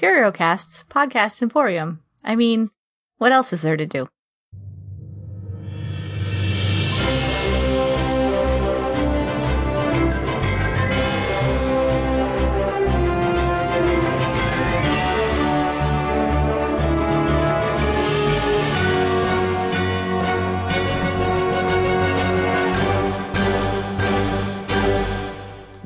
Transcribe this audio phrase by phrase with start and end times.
[0.00, 2.02] CurioCast's podcast emporium.
[2.24, 2.70] I mean,
[3.18, 4.08] what else is there to do?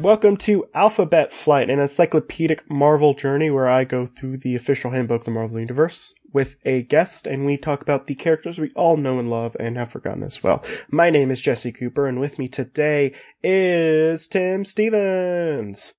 [0.05, 5.23] Welcome to Alphabet Flight, an encyclopedic Marvel journey where I go through the official handbook
[5.23, 8.99] of the Marvel Universe with a guest and we talk about the characters we all
[8.99, 10.63] know and love and have forgotten as well.
[10.91, 15.95] My name is Jesse Cooper and with me today is Tim Stevens.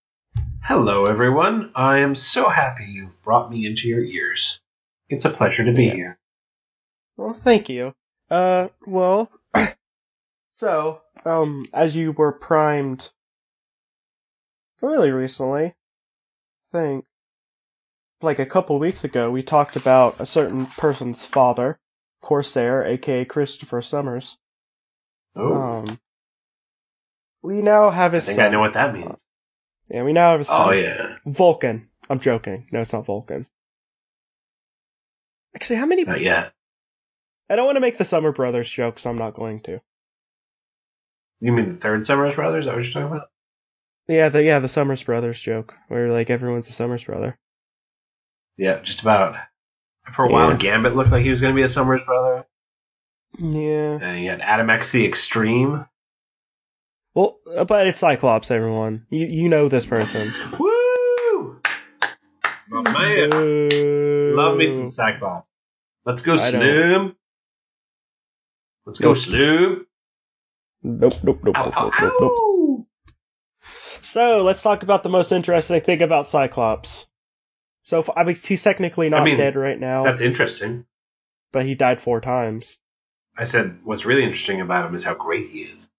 [0.61, 1.71] Hello, everyone.
[1.73, 4.59] I am so happy you've brought me into your ears.
[5.09, 5.93] It's a pleasure to be Yeah.
[5.95, 6.19] here.
[7.17, 7.95] Well, thank you.
[8.29, 9.31] Uh, well,
[10.53, 13.09] so, um, as you were primed
[14.81, 15.73] really recently, I
[16.71, 17.05] think,
[18.21, 21.79] like a couple weeks ago, we talked about a certain person's father,
[22.21, 24.37] Corsair, aka Christopher Summers.
[25.35, 25.99] Oh, Um,
[27.41, 28.45] we now have I his think son.
[28.45, 29.15] I know what that means.
[29.89, 30.69] Yeah, we now have his son.
[30.69, 31.15] Oh, yeah.
[31.25, 31.87] Vulcan.
[32.09, 32.67] I'm joking.
[32.71, 33.45] No, it's not Vulcan.
[35.55, 36.03] Actually, how many?
[36.03, 36.53] Not yet.
[37.49, 39.81] I don't want to make the Summer Brothers joke, so I'm not going to.
[41.39, 42.65] You mean the third Summer Brothers?
[42.65, 43.27] Is that what you're talking about?
[44.07, 47.37] Yeah, the yeah the Summers Brothers joke, where like everyone's a Summers brother.
[48.57, 49.35] Yeah, just about.
[50.15, 50.57] For a while, Yeah.
[50.57, 52.45] Gambit looked like he was going to be a Summers brother.
[53.39, 53.97] Yeah.
[54.01, 55.85] And you had Adam X the Extreme.
[57.15, 58.51] Well, but it's Cyclops.
[58.51, 60.33] Everyone, you you know this person.
[60.59, 61.61] Woo!
[62.69, 63.29] My man.
[63.31, 64.33] Boo.
[64.35, 65.47] Love me some Cyclops.
[66.05, 67.11] Let's go, I.
[68.85, 69.17] Let's go, Nope.
[69.17, 69.85] Sloom.
[70.83, 72.31] Nope, nope, nope, Ow, nope, ow, nope, nope, nope.
[74.05, 77.07] So let's talk about the most interesting thing about Cyclops.
[77.83, 80.85] So I mean, he's technically not I mean, dead right now, That's interesting.
[81.51, 82.77] but he died four times.
[83.35, 85.89] I said what's really interesting about him is how great he is.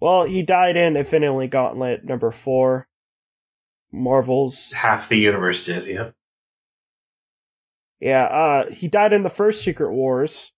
[0.00, 2.86] Well, he died in Infinity Gauntlet number four.
[3.92, 6.10] Marvel's Half the universe did, yeah.
[8.00, 10.52] Yeah, uh, he died in the first Secret Wars,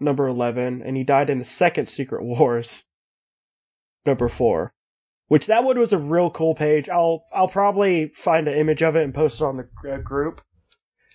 [0.00, 2.84] number 11, and he died in the second Secret Wars,
[4.04, 4.72] number 4.
[5.28, 6.88] Which that one was a real cool page.
[6.88, 10.40] I'll, I'll probably find an image of it and post it on the uh, group.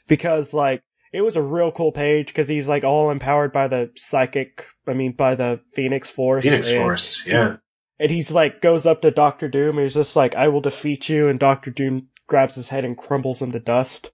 [0.07, 0.81] Because, like,
[1.13, 4.93] it was a real cool page because he's, like, all empowered by the psychic, I
[4.93, 6.43] mean, by the Phoenix Force.
[6.43, 7.55] Phoenix and- Force, yeah.
[7.99, 11.07] and he's like goes up to Doctor Doom and he's just like, "I will defeat
[11.07, 14.11] you," and Doctor Doom grabs his head and crumbles him to dust.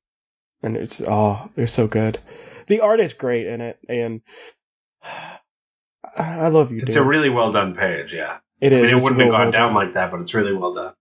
[0.62, 2.20] And it's oh, it's so good.
[2.68, 4.22] The art is great in it, and
[5.04, 5.40] I
[6.18, 6.98] I love you, It's dude.
[6.98, 8.38] a really well done page, yeah.
[8.62, 10.94] It I mean, it wouldn't have gone down like that, but it's really well done.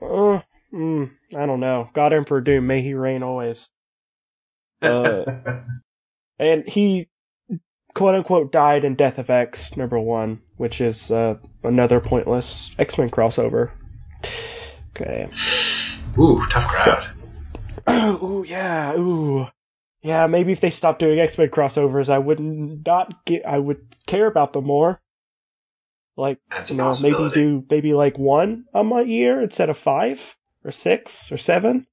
[0.00, 1.88] Uh, mm, I don't know.
[1.92, 3.70] God Emperor Doom, may he reign always.
[4.82, 5.24] Uh,
[6.38, 7.08] And he,
[7.94, 12.98] quote unquote, died in Death of X number one, which is uh, another pointless X
[12.98, 13.70] Men crossover.
[14.90, 15.28] Okay.
[16.18, 17.10] Ooh, tough crowd.
[18.22, 19.48] ooh, yeah, ooh.
[20.02, 23.46] Yeah, maybe if they stopped doing X Men crossovers, I would not get.
[23.46, 25.00] I would care about them more.
[26.16, 30.36] Like, That's you know, maybe do maybe like one a month year instead of five
[30.64, 31.86] or six or seven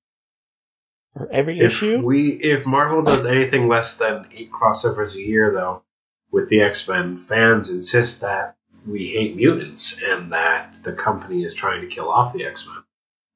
[1.15, 2.01] or every If issue.
[2.01, 5.83] we if Marvel does anything less than eight crossovers a year, though,
[6.31, 8.55] with the X Men, fans insist that
[8.87, 12.83] we hate mutants and that the company is trying to kill off the X Men.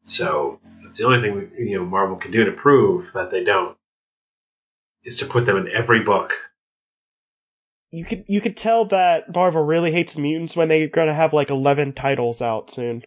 [0.05, 3.43] So that's the only thing we, you know Marvel can do to prove that they
[3.43, 3.77] don't
[5.03, 6.31] is to put them in every book.
[7.91, 11.49] You could you could tell that Marvel really hates mutants when they're gonna have like
[11.49, 13.03] eleven titles out soon,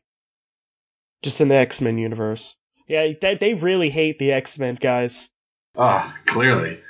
[1.23, 2.57] just in the X Men universe.
[2.89, 5.31] Yeah, they they really hate the X Men guys.
[5.77, 6.81] Ah, clearly.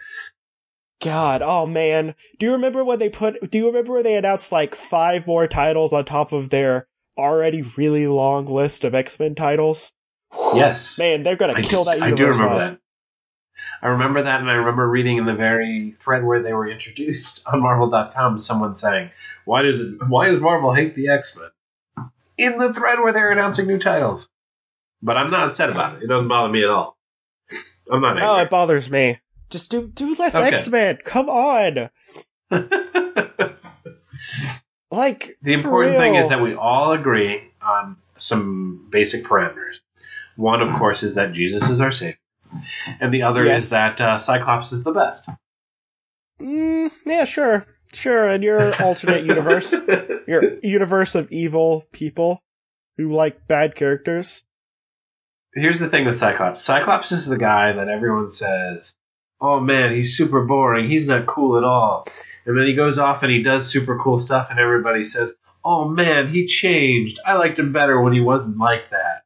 [1.03, 2.15] God, oh man.
[2.39, 5.47] Do you remember when they put do you remember when they announced like five more
[5.47, 6.87] titles on top of their
[7.19, 9.93] already really long list of X-Men titles?
[10.55, 10.97] Yes.
[10.99, 12.13] Man, they're gonna I, kill that universe.
[12.13, 12.61] I do remember off.
[12.61, 12.80] that.
[13.83, 17.43] I remember that, and I remember reading in the very thread where they were introduced
[17.53, 19.11] on Marvel.com, someone saying,
[19.45, 20.09] "Why does it?
[20.09, 24.29] Why does Marvel hate the X Men?" In the thread where they're announcing new titles.
[25.03, 26.05] But I'm not upset about it.
[26.05, 26.99] It doesn't bother me at all.
[27.91, 29.19] I'm not Oh, it bothers me.
[29.49, 30.49] Just do do less Okay.
[30.49, 30.99] X-Men.
[31.05, 31.91] Come on.
[34.93, 39.75] Like the important thing is that we all agree on some basic parameters.
[40.37, 42.19] One, of course, is that Jesus is our Savior,
[43.01, 43.65] and the other Yes.
[43.65, 45.29] is that uh, Cyclops is the best.
[46.41, 47.65] Mm, yeah, sure.
[47.93, 49.75] Sure, in your alternate universe,
[50.27, 52.41] your universe of evil people
[52.97, 54.45] who like bad characters.
[55.55, 56.63] here's the thing with Cyclops.
[56.63, 58.95] Cyclops is the guy that everyone says,
[59.41, 60.89] "Oh man, he's super boring.
[60.89, 62.07] He's not cool at all."
[62.47, 65.33] And then he goes off and he does super cool stuff, and everybody says,
[65.65, 67.19] "Oh man, he changed.
[67.27, 69.25] I liked him better when he wasn't like that."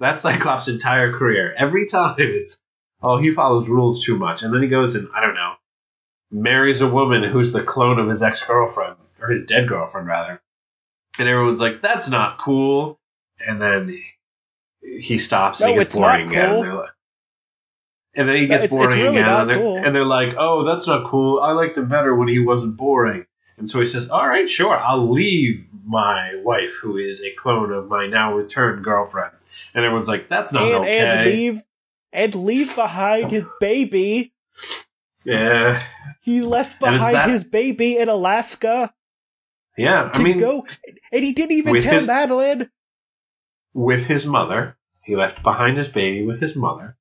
[0.00, 1.54] That's Cyclops' entire career.
[1.58, 2.58] Every time it's,
[3.02, 5.54] "Oh, he follows rules too much," and then he goes and I don't know,
[6.30, 10.40] marries a woman who's the clone of his ex girlfriend or his dead girlfriend rather,
[11.18, 12.98] and everyone's like, "That's not cool."
[13.46, 13.98] And then
[14.80, 16.48] he stops and No, he gets it's boring again.
[16.50, 16.62] cool.
[16.62, 16.88] And, like-
[18.14, 19.76] and then he gets It's- it's boring really again, and, they're, cool.
[19.76, 21.40] and they're like, "Oh, that's not cool.
[21.40, 23.26] I liked him better when he wasn't boring."
[23.58, 27.72] And so he says, "All right, sure, I'll leave my wife, who is a clone
[27.72, 29.32] of my now returned girlfriend."
[29.74, 31.62] And everyone's like, "That's not and okay." and leave
[32.16, 34.32] and leave behind his baby.
[35.24, 35.84] yeah,
[36.22, 38.92] He left behind that- his baby in Alaska
[39.76, 40.10] yeah.
[40.14, 40.66] I mean, go,
[41.12, 42.70] and he didn't even tell his- Madeline.
[43.74, 46.96] with his mother, he left behind his baby with his mother.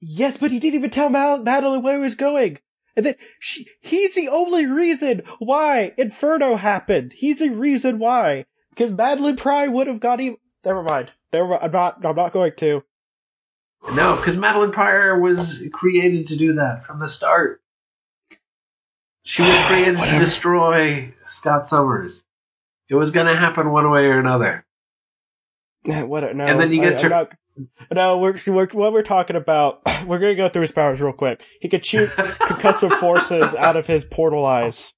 [0.00, 2.58] Yes, but he didn't even tell Mal- Madeline where he was going.
[2.96, 7.14] And then she, he's the only reason why Inferno happened.
[7.14, 8.44] He's the reason why.
[8.70, 10.36] Because Madeline Pry would have got him.
[10.64, 11.12] Never mind.
[11.32, 11.54] Never.
[11.62, 12.04] I'm not.
[12.04, 12.82] I'm not going to.
[13.92, 17.60] No, because Madeline Pryor was created to do that from the start.
[19.24, 22.24] She was created to destroy Scott Summers.
[22.88, 24.64] It was going to happen one way or another.
[25.84, 26.34] What?
[26.34, 26.46] No.
[26.46, 27.32] And then you get I, to- not,
[27.92, 29.80] no, we're, we're what we're talking about.
[30.06, 31.42] We're gonna go through his powers real quick.
[31.60, 34.92] He could shoot concussive forces out of his portal eyes.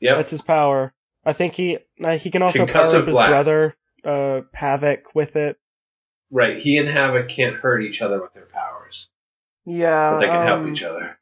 [0.00, 0.16] Yep.
[0.16, 0.92] That's his power.
[1.24, 3.30] I think he uh, he can also power up his blast.
[3.30, 5.56] brother, uh, Havoc with it.
[6.30, 6.58] Right.
[6.58, 9.08] He and Havoc can't hurt each other with their powers,
[9.64, 11.16] Yeah, but they can help um, each other.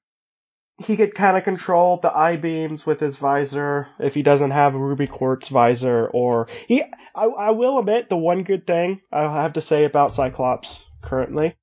[0.81, 4.75] He could kind of control the eye beams with his visor if he doesn't have
[4.75, 6.82] a ruby quartz visor, or he.
[7.14, 11.56] I, I will admit the one good thing I have to say about Cyclops currently.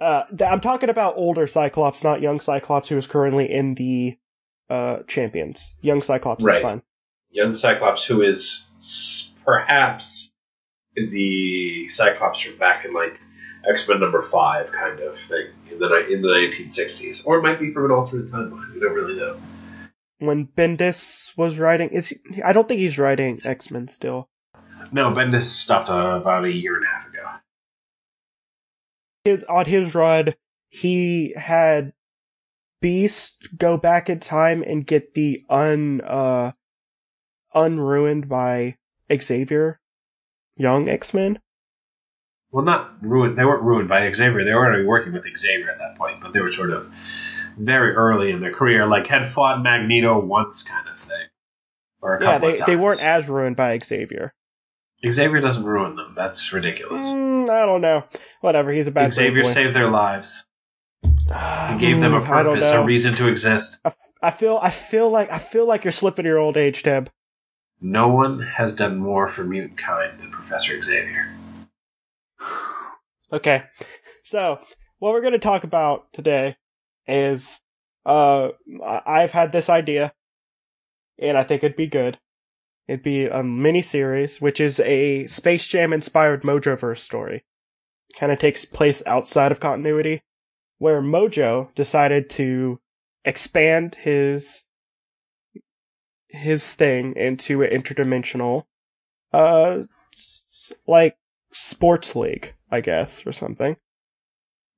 [0.00, 4.18] Uh, I'm talking about older Cyclops, not young Cyclops, who is currently in the
[4.70, 5.76] uh champions.
[5.82, 6.56] Young Cyclops Right.
[6.56, 6.82] is fine.
[7.30, 8.64] Young Cyclops, who is
[9.44, 10.31] perhaps
[10.94, 13.18] the Cyclops from back in like
[13.68, 17.60] X Men number five kind of thing in the in the 1960s, or it might
[17.60, 18.74] be from an alternate timeline.
[18.74, 19.36] We don't really know.
[20.18, 24.28] When Bendis was writing, is he, I don't think he's writing X Men still.
[24.92, 27.28] No, Bendis stopped uh, about a year and a half ago.
[29.24, 30.34] his on his run,
[30.68, 31.92] he had
[32.80, 36.52] Beast go back in time and get the un uh
[37.54, 38.76] unruined by
[39.12, 39.80] Xavier,
[40.56, 41.38] young X Men.
[42.50, 43.38] Well, not ruined.
[43.38, 44.44] They weren't ruined by Xavier.
[44.44, 46.86] They were already working with Xavier at that point, but they were sort of
[47.58, 51.26] very early in their career, like had fought Magneto once, kind of thing,
[52.02, 52.66] or a Yeah, couple they times.
[52.66, 54.34] they weren't as ruined by Xavier.
[55.10, 56.12] Xavier doesn't ruin them.
[56.16, 57.04] That's ridiculous.
[57.04, 58.04] Mm, I don't know.
[58.40, 58.70] Whatever.
[58.70, 60.44] He's a bad Xavier saved their lives.
[61.02, 63.80] He gave them a Mm, I purpose, a reason to exist.
[64.22, 67.06] I feel I feel like I feel like you're slipping your old age, Tim.
[67.82, 71.28] No one has done more for mutant kind than Professor Xavier.
[73.32, 73.62] Okay.
[74.24, 74.58] So,
[74.98, 76.54] what we're going to talk about today
[77.08, 77.60] is
[78.04, 78.50] uh
[78.84, 80.12] I've had this idea
[81.18, 82.18] and I think it'd be good.
[82.86, 87.44] It'd be a mini series which is a Space Jam inspired Mojoverse story.
[88.18, 90.22] Kind of takes place outside of continuity
[90.76, 92.80] where Mojo decided to
[93.24, 94.64] expand his
[96.32, 98.64] his thing into an interdimensional
[99.32, 99.82] uh
[100.86, 101.16] like
[101.52, 103.76] sports league, I guess, or something.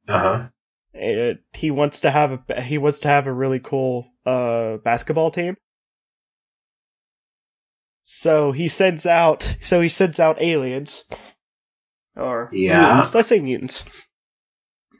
[0.08, 0.48] Uh huh.
[0.92, 5.30] It, he wants to have a he wants to have a really cool uh basketball
[5.30, 5.56] team.
[8.04, 11.04] So he sends out so he sends out aliens
[12.16, 12.80] or Yeah.
[12.80, 13.14] mutants.
[13.14, 13.84] Let's say mutants.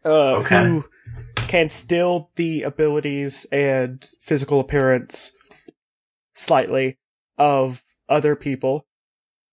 [0.05, 0.59] Uh, Okay.
[0.59, 0.85] who
[1.49, 5.33] can steal the abilities and physical appearance
[6.35, 6.99] slightly
[7.39, 8.87] of other people,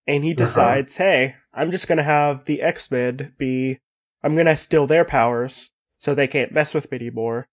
[0.06, 0.36] and he Uh-huh.
[0.36, 3.80] decides, "Hey, I'm just gonna have the X Men be.
[4.22, 7.48] I'm gonna steal their powers so they can't mess with me anymore,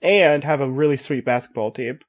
[0.00, 2.00] and have a really sweet basketball team."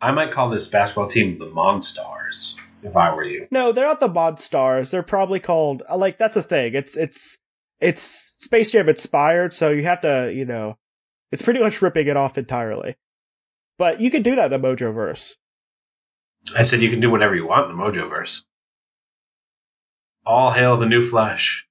[0.00, 3.48] I might call this basketball team the Monstars if I were you.
[3.50, 4.90] No, they're not the Mod Stars.
[4.90, 6.74] They're probably called uh, like that's the thing.
[6.74, 7.38] It's it's
[7.80, 10.78] it's Space Jam inspired, so you have to you know,
[11.32, 12.96] it's pretty much ripping it off entirely.
[13.78, 15.36] But you can do that in the Mojo verse.
[16.56, 18.40] I said you can do whatever you want in the Mojoverse.
[20.24, 21.64] All hail the new Flash.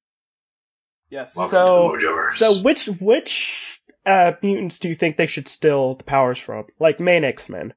[1.09, 1.35] Yes.
[1.35, 2.33] Welcome so to the Mojoverse.
[2.35, 6.65] so which which uh mutants do you think they should steal the powers from?
[6.79, 7.73] Like main X Men.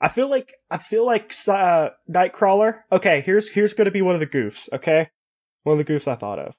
[0.00, 2.80] I feel like I feel like uh, Nightcrawler.
[2.92, 4.68] Okay, here's here's going to be one of the goofs.
[4.72, 5.08] Okay,
[5.62, 6.54] One of the goofs I thought of.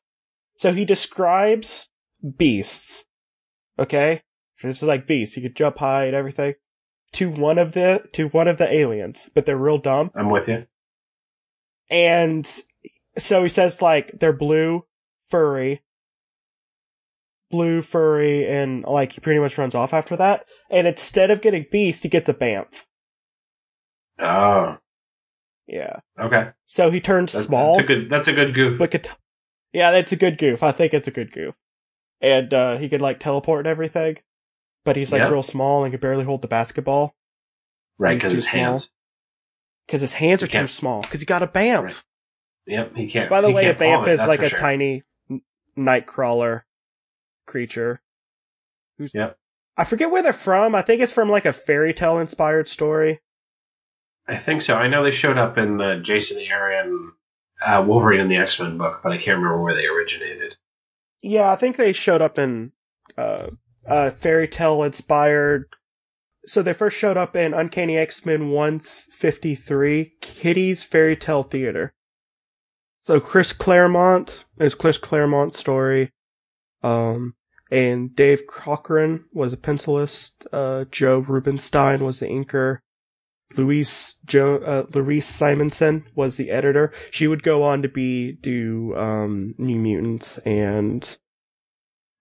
[0.58, 1.90] So he describes
[2.38, 3.06] beasts.
[3.78, 4.22] Okay?
[4.64, 5.36] This is like beasts.
[5.36, 6.56] He could jump high and everything.
[7.16, 10.12] To one of the to one of the aliens, but they're real dumb.
[10.16, 10.66] I'm with you.
[11.90, 12.46] And
[13.18, 14.86] so he says like they're blue,
[15.30, 15.82] furry,
[17.52, 20.46] blue, furry, and like he pretty much runs off after that.
[20.70, 22.86] And instead of getting beast, he gets a bamf.
[24.20, 24.78] Oh,
[25.68, 26.00] Yeah.
[26.20, 26.50] okay.
[26.68, 27.78] So he turns That's, small.
[27.78, 28.10] That's a good.
[28.10, 28.78] That's a good goof.
[28.80, 29.08] but could,
[29.74, 30.64] yeah, that's a good goof.
[30.64, 31.56] I think it's a good goof.
[32.22, 34.18] And uh, he could like teleport and everything,
[34.86, 35.32] but he's like Yep.
[35.32, 37.14] real small and can barely hold the basketball
[37.98, 38.54] right, because his small.
[38.64, 38.90] hands.
[39.86, 41.02] because his hands are too small.
[41.02, 41.84] Because he got a bamf.
[41.84, 42.04] Right.
[42.68, 43.30] Yep, he can't.
[43.30, 44.58] By the way, a bamf is like a sure.
[44.58, 45.04] tiny
[45.78, 46.62] nightcrawler
[47.46, 48.02] creature.
[48.98, 49.38] Who's Yep.
[49.78, 50.74] I forget where they're from.
[50.74, 53.20] I think it's from like a fairy tale inspired story.
[54.28, 54.76] I think so.
[54.76, 57.12] I know they showed up in the Jason Aaron
[57.64, 60.56] uh, Wolverine in the X Men book, but I can't remember where they originated.
[61.22, 62.72] Yeah, I think they showed up in
[63.88, 65.66] uh, fairy tale inspired.
[66.48, 71.44] So they first showed up in Uncanny X Men once fifty three, Kitty's Fairy Tale
[71.44, 71.94] Theater.
[73.04, 76.12] So Chris Claremont is Chris Claremont's story.
[76.84, 77.36] Um,
[77.72, 80.46] and Dave Cockrum was a pencilist.
[80.52, 82.80] Uh, Joe Rubinstein was the inker.
[83.56, 86.92] Louise jo- uh, Louise Simonson was the editor.
[87.10, 91.18] She would go on to be do um, New Mutants and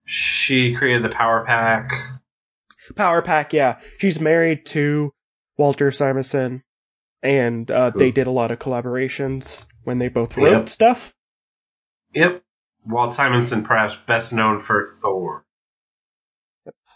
[0.06, 1.90] She created the Power Pack.
[2.96, 3.52] Power Pack.
[3.52, 5.12] Yeah, she's married to
[5.56, 6.62] Walter Simonson,
[7.22, 10.68] and uh, they did a lot of collaborations when they both wrote Yep.
[10.68, 11.14] stuff.
[12.14, 12.42] Yep.
[12.86, 15.44] Walt Simonson, perhaps best known for Thor.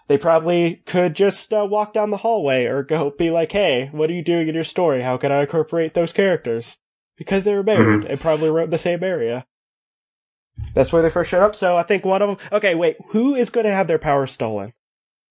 [0.08, 4.08] They probably could just uh, walk down the hallway or go be like, "Hey, what
[4.10, 5.02] are you doing in your story?
[5.02, 6.78] How can I incorporate those characters?"
[7.16, 9.46] Because they were married and probably wrote in the same area.
[10.74, 11.54] That's where they first showed up.
[11.54, 12.48] So I think one of them.
[12.52, 12.96] Okay, wait.
[13.08, 14.72] Who is going to have their power stolen?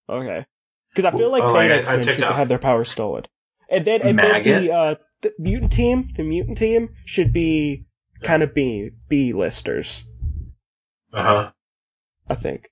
[0.09, 0.45] Okay,
[0.89, 2.35] because I feel like Oh, Planet I- I X Men should up.
[2.35, 3.25] have their power stolen,
[3.69, 7.85] and then and then the uh, the mutant team, the mutant team should be
[8.23, 10.03] kind of B B listers.
[11.13, 11.51] Uh huh.
[12.29, 12.69] I think.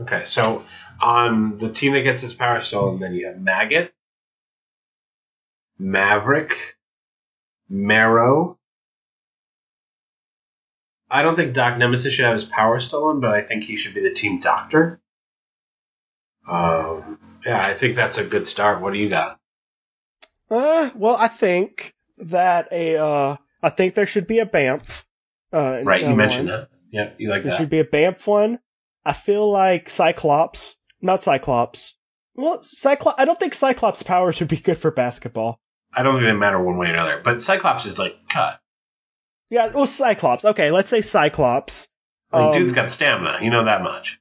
[0.00, 0.64] Okay, so
[1.00, 3.92] on the team that gets his Power stolen, then you have Maggot,
[5.78, 6.52] Maverick,
[7.68, 8.58] Marrow.
[11.14, 13.94] I don't think Doc Nemesis should have his power stolen, but I think he should
[13.94, 15.00] be the team doctor.
[16.50, 18.82] Um, yeah, I think that's a good start.
[18.82, 19.38] What do you got?
[20.50, 25.04] Uh, well, I think that a uh, I think there should be a Bamf.
[25.52, 26.60] Uh, Right, you mentioned one.
[26.62, 26.68] that.
[26.90, 27.42] Yep, you like that.
[27.44, 27.58] There that.
[27.58, 28.58] should be a Bamf one.
[29.04, 31.94] I feel like Cyclops, not Cyclops.
[32.34, 33.20] Well, Cyclops.
[33.20, 35.60] I don't think Cyclops' powers would be good for basketball.
[35.92, 38.58] I don't think they matter one way or another, but Cyclops is like cut.
[39.50, 40.44] Yeah, well, Cyclops.
[40.44, 41.88] Okay, let's say Cyclops.
[42.32, 43.38] Like, Um, dude's got stamina.
[43.42, 44.18] You know that much.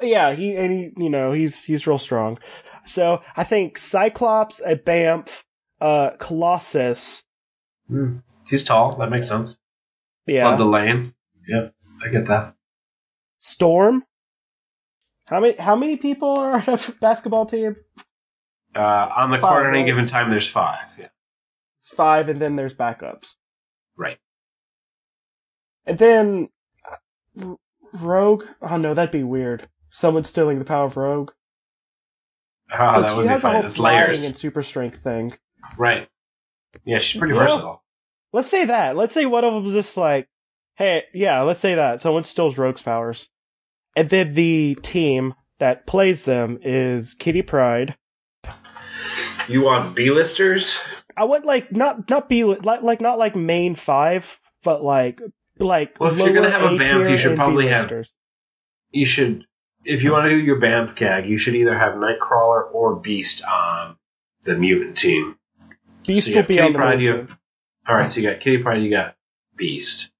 [0.00, 2.38] Yeah, he and he, you know, he's he's real strong.
[2.86, 5.44] So I think Cyclops, a Bamf,
[5.80, 7.24] uh, Colossus.
[7.88, 8.18] Hmm.
[8.48, 8.96] He's tall.
[8.96, 9.56] That makes sense.
[10.26, 11.14] Yeah, the lane.
[11.48, 11.74] Yep,
[12.04, 12.54] I get that.
[13.40, 14.04] Storm.
[15.28, 17.76] How many how many people are on a basketball team?
[18.74, 20.86] Uh, on the Five, court at any given time, there's five.
[20.98, 21.08] Yeah.
[21.80, 23.36] It's five, and then there's backups.
[23.96, 24.18] Right.
[25.86, 26.48] And then
[26.90, 26.96] uh,
[27.46, 27.56] R-
[27.94, 28.44] Rogue.
[28.62, 29.68] Oh no, that'd be weird.
[29.90, 31.30] Someone stealing the power of Rogue.
[32.72, 34.24] Ah, But that she would be has a whole It's flying layers.
[34.24, 35.34] and super strength thing.
[35.76, 36.08] Right.
[36.84, 37.40] Yeah, she's pretty Yeah.
[37.44, 37.82] versatile.
[38.32, 38.94] Let's say that.
[38.96, 40.28] Let's say one of them is just like,
[40.76, 42.00] hey, yeah, let's say that.
[42.00, 43.28] Someone steals Rogue's powers.
[43.96, 47.96] And then the team that plays them is Kitty Pryde.
[49.48, 50.78] You want B-listers?
[51.16, 55.20] I want like not not be like like not like main five, but like
[55.60, 58.12] like Well, if you're gonna have a A bamf, you should probably have- B-listers.
[58.92, 59.44] You should,
[59.84, 63.42] if you want to do your Bamf gag, you should either have Nightcrawler or Beast
[63.44, 63.96] on
[64.44, 65.36] the mutant team.
[66.06, 67.26] Beast So will be Kitty on the Pryde, main you team.
[67.28, 67.38] have-
[67.88, 69.14] All right, so you got Kitty Pryde, you got
[69.56, 70.10] Beast.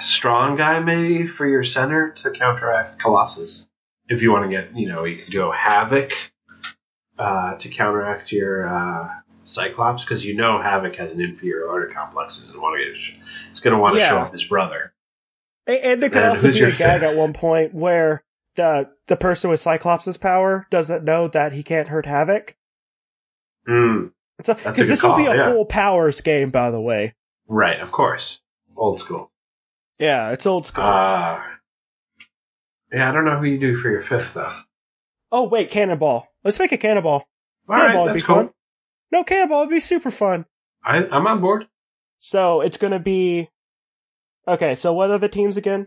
[0.00, 3.68] Strong guy maybe for your center to counteract Colossus.
[4.08, 6.12] If you want to get, you know, you could go Havoc
[7.18, 9.08] uh, to counteract your uh,
[9.44, 13.20] Cyclops because you know Havoc has an inferiority complex and want to get,
[13.50, 14.92] it's going to want to show off his brother.
[15.66, 18.24] And, and there could And also be your a gag at one point where
[18.56, 22.56] the the person with Cyclops' power doesn't know that he can't hurt Havoc.
[23.68, 25.46] Mm, Because this will be a yeah.
[25.46, 27.14] full powers game, by the way.
[27.46, 28.40] right, of course,
[28.76, 29.30] old school.
[29.98, 30.84] Yeah, it's old school.
[30.84, 31.40] Uh,
[32.92, 34.54] yeah, I don't know who you do for your fifth though.
[35.32, 36.26] oh wait, Cannonball.
[36.44, 37.26] Let's make a Cannonball.
[37.68, 38.36] All Cannonball right, would be cool.
[38.36, 38.50] fun.
[39.14, 40.44] No, Cannonball would be super fun.
[40.84, 41.68] I, I'm on board.
[42.18, 43.48] So it's gonna be
[44.48, 45.86] Okay, so what are the teams again?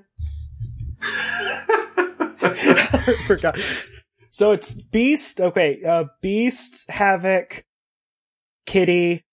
[2.42, 3.60] I forgot.
[4.32, 5.42] So it's Beast.
[5.42, 7.66] Okay, uh, Beast, Havoc,
[8.66, 9.26] Kitty,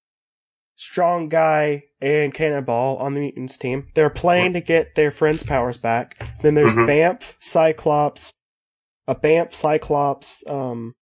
[0.75, 3.87] Strong Guy, and Cannonball on the Mutants team.
[3.95, 6.21] They're playing to get their friends' powers back.
[6.43, 6.89] Then there's Mhm.
[6.89, 8.33] Bamf, Cyclops,
[9.07, 10.97] a Bamf, Cyclops, um,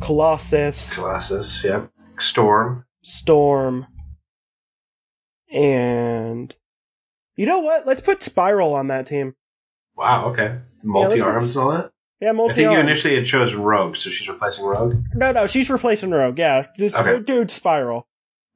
[0.00, 1.90] Colossus, Colossus, yep.
[2.18, 2.84] Storm.
[3.02, 3.86] Storm,
[5.52, 6.54] and
[7.36, 7.86] you know what?
[7.86, 9.34] Let's put Spiral on that team.
[9.96, 10.58] Wow, okay.
[10.82, 11.92] Multi arms and all that?
[12.20, 12.54] Yeah, I multi.
[12.54, 14.96] think you initially had chose Rogue, so she's replacing Rogue.
[15.14, 16.38] No, no, she's replacing Rogue.
[16.38, 17.22] Yeah, just Okay.
[17.22, 18.06] dude, Spiral.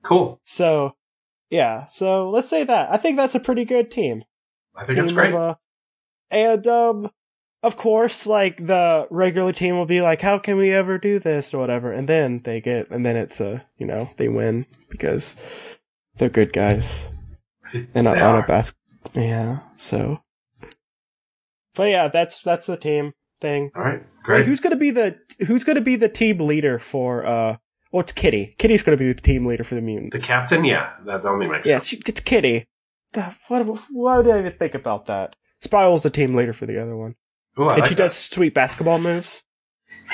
[0.02, 0.40] Cool.
[0.44, 0.94] So,
[1.50, 1.86] yeah.
[1.86, 2.90] So let's say that.
[2.90, 4.22] I think that's a pretty good team.
[4.74, 5.34] I think team that's great.
[5.34, 5.54] Of, uh,
[6.30, 7.10] and um,
[7.62, 11.52] of course, like the regular team will be like, "How can we ever do this?"
[11.54, 15.36] or whatever, and then they get, and then it's a, you know, they win because
[16.16, 17.08] they're good guys.
[17.94, 18.74] And on a bas-
[19.14, 19.60] yeah.
[19.76, 20.20] So,
[21.74, 23.70] but yeah, that's that's the team thing.
[23.76, 24.46] All right, Wait, great.
[24.46, 27.56] who's gonna be the who's gonna be the team leader for uh?
[27.92, 28.54] Well, it's Kitty.
[28.58, 30.20] Kitty's gonna be the team leader for the mutants.
[30.20, 31.88] the captain, yeah, that only makes yeah, sense.
[31.88, 32.66] she, it's Kitty.
[33.12, 33.66] God, What?
[33.90, 35.34] Why did I even think about that?
[35.60, 37.16] Spiral's the team leader for the other one,
[37.58, 38.02] Ooh, and like she that.
[38.04, 39.42] does sweet basketball moves.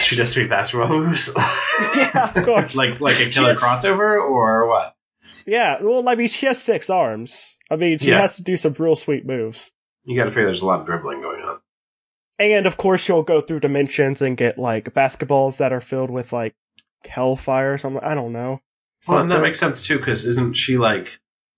[0.01, 1.31] She does three basketball moves.
[1.37, 2.75] Yeah, of course.
[2.75, 4.95] like like a killer has- crossover or what?
[5.47, 7.57] Yeah, well, I mean, she has six arms.
[7.71, 8.21] I mean, she Yeah.
[8.21, 9.71] has to do some real sweet moves.
[10.05, 11.59] You got to figure there's a lot of dribbling going on.
[12.39, 16.33] And of course, she'll go through dimensions and get like basketballs that are filled with
[16.33, 16.55] like
[17.07, 18.03] hellfire or something.
[18.03, 18.61] I don't know.
[19.09, 21.09] Well, and that makes sense too, because isn't she like?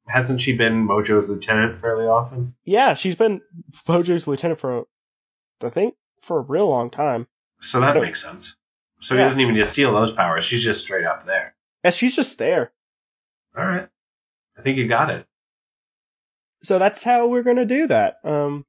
[0.06, 2.54] Hasn't she been Mojo's lieutenant fairly often?
[2.64, 3.40] Yeah, she's been
[3.86, 4.84] Mojo's lieutenant for,
[5.62, 7.26] I think, for a real long time.
[7.60, 8.54] So that makes sense.
[9.00, 9.22] So Yeah.
[9.22, 10.44] he doesn't even need to steal those powers.
[10.44, 11.54] She's just straight up there.
[11.84, 12.72] Yeah, she's just there.
[13.56, 13.88] All right,
[14.58, 15.26] I think you got it.
[16.62, 18.16] So that's how we're gonna do that.
[18.24, 18.66] Um,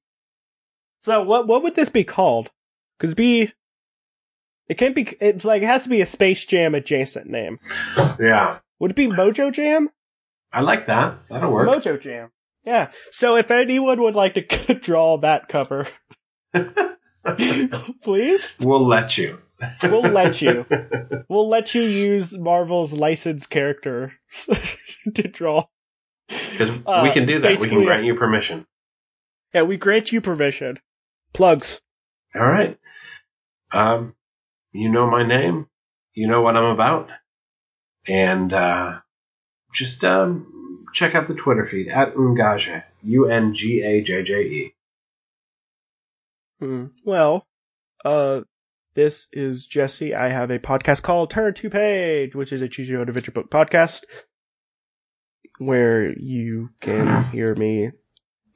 [1.01, 2.52] so what what would this be called?
[2.97, 3.52] Because be,
[4.67, 5.04] it can't be.
[5.19, 7.60] It's like it has to be a Space Jam adjacent name.
[8.19, 9.89] Yeah, Would it be Mojo Jam?
[10.52, 11.17] I like that.
[11.30, 11.67] That'll work.
[11.67, 12.32] Mojo Jam.
[12.65, 12.91] Yeah.
[13.12, 15.88] So if anyone would like to draw that cover,
[18.01, 19.39] please, we'll let you.
[19.83, 20.65] We'll let you.
[21.29, 24.13] we'll let you use Marvel's licensed character
[25.13, 25.65] to draw.
[26.27, 27.59] Because Uh, we can do that.
[27.59, 28.65] We can grant you permission.
[29.53, 30.79] Yeah, we grant you permission.
[31.33, 31.81] Plugs.
[32.35, 32.77] All right.
[33.73, 34.13] Um,
[34.71, 35.67] you know my name.
[36.13, 37.09] You know what I'm about.
[38.07, 38.99] And uh,
[39.73, 42.83] just um, check out the Twitter feed at Ungaje.
[43.03, 44.75] U N G A J J E.
[46.60, 46.88] Hmm.
[47.06, 47.48] Well,
[48.04, 48.41] uh,
[48.95, 50.13] this is Jesse.
[50.13, 53.32] I have a podcast called Turn to Page, which is a choose your own adventure
[53.32, 54.04] book podcast
[55.60, 57.91] where you can hear me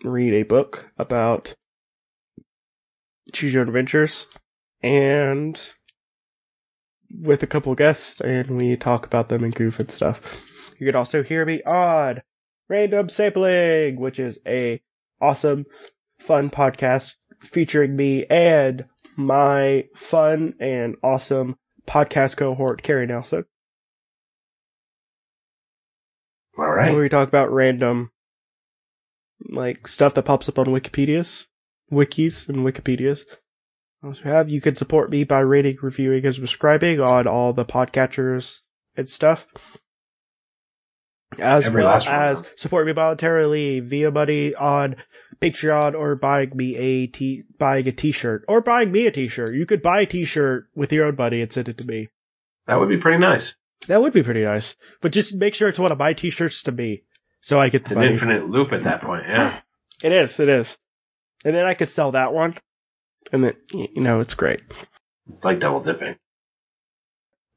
[0.03, 1.55] read a book about
[3.31, 4.27] choose your own adventures
[4.81, 5.59] and
[7.21, 10.21] with a couple guests and we talk about them and goof and stuff.
[10.77, 12.21] You could also hear me on
[12.69, 14.81] Random Sampling, which is a
[15.21, 15.65] awesome,
[16.19, 17.13] fun podcast
[17.45, 18.85] featuring me and
[19.17, 21.55] my fun and awesome
[21.87, 23.45] podcast cohort, Carrie Nelson,
[26.57, 28.11] All where we talk about random,
[29.49, 31.47] like, stuff that pops up on Wikipedia's,
[31.91, 33.21] wikis and Wikipedias.
[34.03, 38.61] Also have, you can support me by rating, reviewing, and subscribing on all the podcatchers
[38.97, 39.47] and stuff.
[41.39, 44.97] As Every well last one of as support me voluntarily via money on
[45.41, 49.53] Patreon or buying me a t buying a t-shirt or buying me a t-shirt.
[49.53, 52.09] You could buy a t-shirt with your own money and send it to me.
[52.67, 53.53] That would be pretty nice.
[53.87, 54.75] That would be pretty nice.
[55.01, 57.03] But just make sure it's one of my t-shirts to me,
[57.41, 59.23] so I get It's the an infinite loop at that point.
[59.27, 59.59] Yeah.
[60.03, 60.37] It is.
[60.41, 60.77] It is.
[61.45, 62.57] And then I could sell that one,
[63.31, 64.61] and then you know it's great.
[65.33, 66.15] It's like double dipping.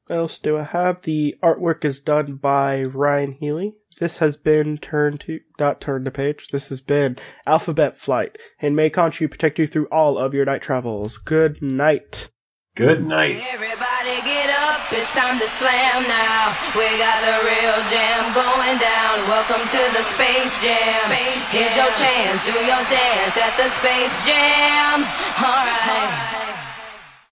[0.07, 1.01] What else do I have?
[1.01, 3.75] The artwork is done by Ryan Healy.
[3.99, 6.47] This has been turn to not turn to page.
[6.47, 10.61] This has been Alphabet Flight, and may Conchu protect you through all of your night
[10.61, 11.17] travels.
[11.17, 12.29] Good night.
[12.77, 13.43] Good night.
[13.51, 16.55] Everybody get up, it's time to slam now.
[16.71, 19.27] We got the real jam going down.
[19.27, 21.11] Welcome to the Space Jam.
[21.51, 25.03] Here's your chance, do your dance at the Space Jam.
[25.35, 26.46] Alright.